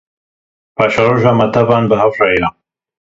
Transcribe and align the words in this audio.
Paşeroja 0.75 1.31
me 1.39 1.45
tevan 1.53 1.83
bi 1.89 1.95
hev 2.01 2.13
re 2.21 2.27
ye. 2.39 2.47